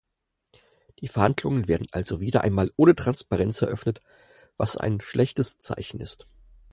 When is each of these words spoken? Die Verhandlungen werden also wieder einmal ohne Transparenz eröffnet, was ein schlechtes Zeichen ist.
Die 0.97 1.07
Verhandlungen 1.07 1.67
werden 1.67 1.85
also 1.91 2.19
wieder 2.19 2.41
einmal 2.41 2.71
ohne 2.75 2.95
Transparenz 2.95 3.61
eröffnet, 3.61 3.99
was 4.57 4.75
ein 4.75 4.99
schlechtes 4.99 5.59
Zeichen 5.59 5.99
ist. 5.99 6.25